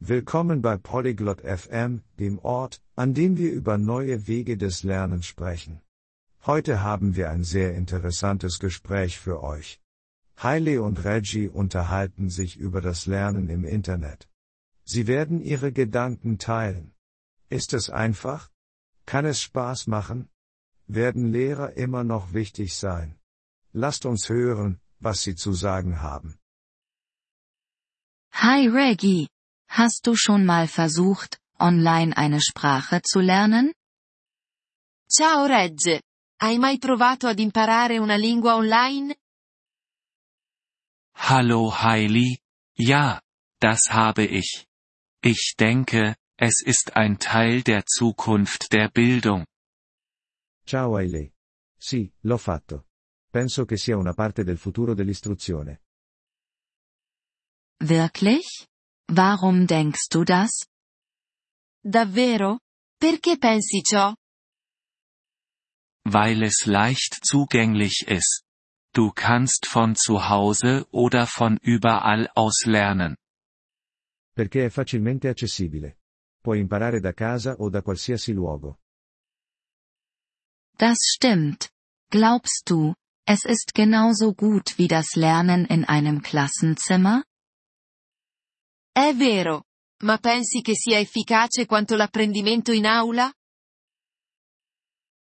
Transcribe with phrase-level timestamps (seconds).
[0.00, 5.80] Willkommen bei Polyglot FM, dem Ort, an dem wir über neue Wege des Lernens sprechen.
[6.44, 9.80] Heute haben wir ein sehr interessantes Gespräch für euch.
[10.36, 14.28] Haile und Reggie unterhalten sich über das Lernen im Internet.
[14.84, 16.92] Sie werden ihre Gedanken teilen.
[17.48, 18.50] Ist es einfach?
[19.06, 20.28] Kann es Spaß machen?
[20.86, 23.18] Werden Lehrer immer noch wichtig sein?
[23.72, 26.38] Lasst uns hören, was sie zu sagen haben.
[28.32, 29.28] Hi Reggie.
[29.68, 33.72] Hast du schon mal versucht, online eine Sprache zu lernen?
[35.08, 36.00] Ciao Reg.
[36.40, 39.16] Hai mai provato ad imparare una lingua online?
[41.14, 42.38] Hallo Hailey.
[42.78, 43.20] Ja,
[43.60, 44.66] das habe ich.
[45.22, 49.46] Ich denke, es ist ein Teil der Zukunft der Bildung.
[50.66, 51.32] Ciao Hailey.
[51.78, 52.86] Sì, l'ho fatto.
[53.30, 55.80] Penso che sia una parte del futuro dell'istruzione.
[57.78, 58.66] Wirklich?
[59.08, 60.66] Warum denkst du das?
[61.82, 62.58] Davvero?
[62.98, 64.14] Perché pensi ciò?
[66.04, 68.42] Weil es leicht zugänglich ist.
[68.92, 73.16] Du kannst von zu Hause oder von überall aus lernen.
[74.34, 75.98] Perché è facilmente accessibile.
[76.42, 78.78] Puoi imparare da casa o da qualsiasi luogo.
[80.78, 81.70] Das stimmt.
[82.10, 82.94] Glaubst du,
[83.26, 87.24] es ist genauso gut wie das Lernen in einem Klassenzimmer?
[88.96, 89.64] È vero.
[90.04, 93.30] Ma pensi che sia efficace quanto l'apprendimento in aula?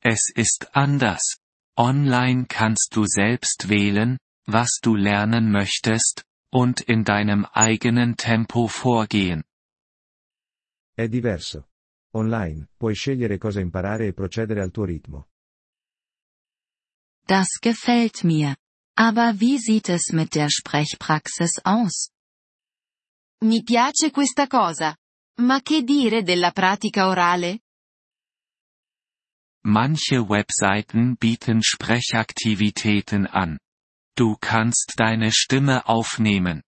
[0.00, 1.40] Es ist anders.
[1.76, 9.42] Online kannst du selbst wählen, was du lernen möchtest, und in deinem eigenen Tempo vorgehen.
[10.94, 11.66] È diverso.
[12.14, 15.26] Online, puoi scegliere cosa imparare e procedere al tuo ritmo.
[17.26, 18.54] Das gefällt mir.
[18.96, 22.12] Aber wie sieht es mit der Sprechpraxis aus?
[23.44, 24.96] Mi piace questa cosa.
[25.40, 27.60] Ma che dire della pratica orale?
[29.64, 33.58] Manche Webseiten bieten Sprechaktivitäten an.
[34.16, 36.62] Du kannst deine Stimme aufnehmen.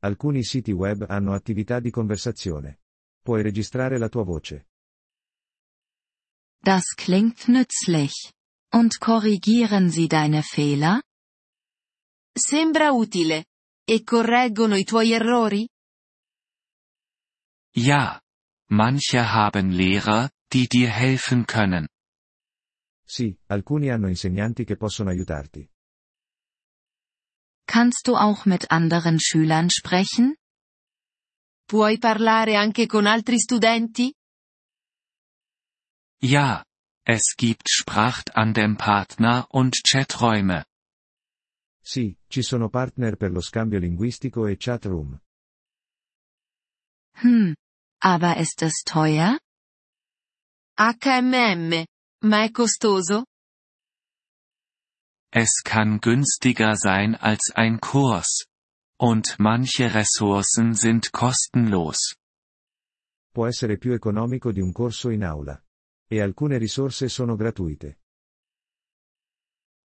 [0.00, 2.78] Alcuni siti web hanno attività di conversazione.
[3.20, 4.66] Puoi registrare la tua voce.
[6.62, 8.32] Das klingt nützlich.
[8.70, 11.02] Und korrigieren sie deine Fehler?
[12.32, 13.47] Sembra utile.
[13.90, 15.66] E correggono i tuoi errori?
[17.74, 18.20] Ja.
[18.70, 21.86] Manche haben Lehrer, die dir helfen können.
[23.02, 25.66] Sì, alcuni hanno insegnanti che possono aiutarti.
[27.64, 30.36] Kannst du auch mit anderen Schülern sprechen?
[31.66, 34.12] Puoi parlare anche con altri studenti?
[36.20, 36.62] Ja.
[37.06, 40.66] Es gibt Sprachtandem-Partner und Chaträume.
[41.90, 45.18] Sì, ci sono partner per lo scambio linguistico e chat room.
[47.22, 47.54] Hm.
[48.02, 49.38] Aber ist es teuer?
[50.76, 51.86] HMM.
[52.24, 53.24] Ma è costoso?
[55.32, 58.44] Es kann günstiger sein als ein Kurs.
[59.00, 62.16] Und manche Ressourcen sind kostenlos.
[63.32, 65.58] Può essere più economico di un corso in aula.
[66.06, 68.00] E alcune risorse sono gratuite.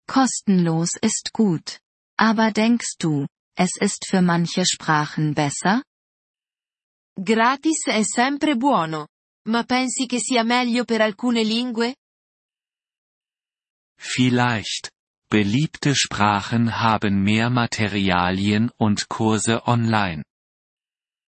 [0.08, 1.82] Kostenlos ist gut.
[2.22, 5.82] Aber denkst du, es ist für manche Sprachen besser?
[7.16, 9.08] Gratis è sempre buono.
[9.48, 11.96] Ma pensi che sia meglio per alcune lingue?
[13.98, 14.92] Vielleicht.
[15.30, 20.24] Beliebte Sprachen haben mehr Materialien und Kurse online.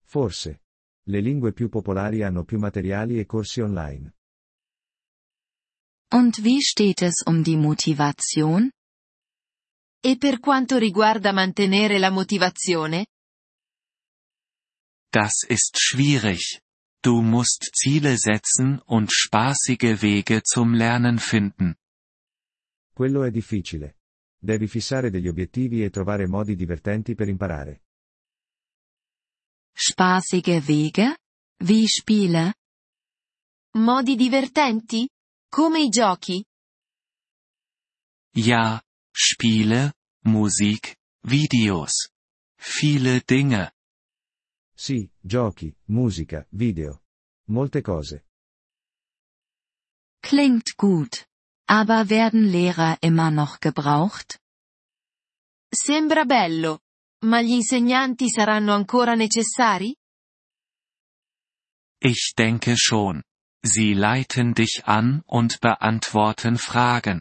[0.03, 0.61] Forse.
[1.07, 4.15] Le lingue più popolari hanno più materiali e corsi online.
[6.13, 8.71] Und wie steht es um die Motivation?
[10.03, 13.07] E per quanto riguarda mantenere la motivazione?
[15.13, 16.63] Das ist schwierig.
[17.03, 21.75] Du musst Ziele setzen und spaßige Wege zum Lernen finden.
[22.95, 23.97] Quello è difficile.
[24.39, 27.83] Devi fissare degli obiettivi e trovare modi divertenti per imparare.
[29.73, 31.17] Spaßige Wege?
[31.63, 32.55] Wie Spiele?
[33.77, 35.09] Modi divertenti?
[35.51, 36.43] Come i giochi?
[38.35, 38.81] Ja,
[39.13, 39.93] Spiele,
[40.25, 42.11] Musik, Videos.
[42.59, 43.73] Viele Dinge.
[44.75, 47.03] Sì, giochi, musica, video.
[47.49, 48.25] Molte cose.
[50.23, 51.27] Klingt gut.
[51.67, 54.39] Aber werden Lehrer immer noch gebraucht?
[55.73, 56.81] Sembra bello.
[57.25, 59.95] Ma gli insegnanti saranno ancora necessari?
[62.01, 63.23] Ich denke schon.
[63.63, 67.21] Sie leiten dich an und beantworten Fragen.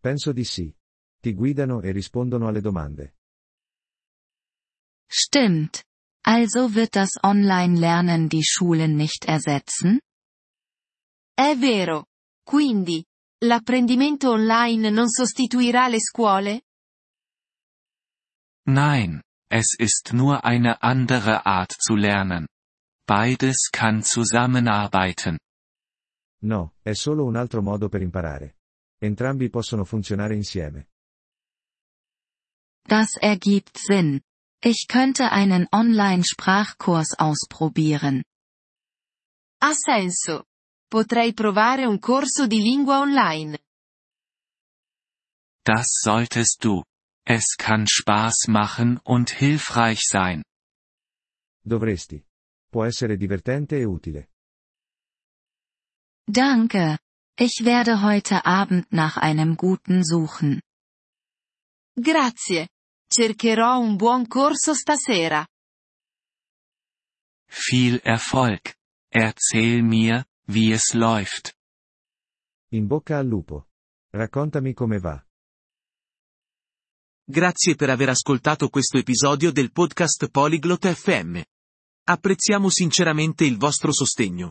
[0.00, 0.74] Penso di sì.
[1.20, 3.16] Ti guidano e rispondono alle domande.
[5.06, 5.84] Stimmt.
[6.22, 10.00] Also wird das Online-Lernen die Schulen nicht ersetzen?
[11.34, 12.06] È vero.
[12.42, 13.04] Quindi,
[13.44, 16.62] l'apprendimento online non sostituirà le scuole?
[18.66, 22.46] Nein, es ist nur eine andere Art zu lernen.
[23.06, 25.38] Beides kann zusammenarbeiten.
[26.42, 28.59] No, è solo un altro modo per imparare.
[29.02, 30.88] Entrambi possono funzionare insieme.
[32.86, 34.20] Das ergibt Sinn.
[34.62, 38.22] Ich könnte einen Online-Sprachkurs ausprobieren.
[39.62, 40.44] Ha senso.
[40.90, 43.58] Potrei provare un corso di lingua online.
[45.64, 46.82] Das solltest du.
[47.24, 50.42] Es kann Spaß machen und hilfreich sein.
[51.64, 52.22] Dovresti.
[52.70, 54.28] Può essere divertente e utile.
[56.26, 56.98] Danke.
[57.42, 60.60] Ich werde heute Abend nach einem guten suchen.
[61.96, 62.68] Grazie.
[63.08, 65.46] Cercherò un buon corso stasera.
[67.48, 68.74] Viel Erfolg.
[69.08, 71.54] Erzähl mir, wie es läuft.
[72.72, 73.68] In bocca al lupo.
[74.12, 75.24] Raccontami come va.
[77.24, 81.40] Grazie per aver ascoltato questo episodio del podcast Polyglot FM.
[82.04, 84.50] Apprezziamo sinceramente il vostro sostegno.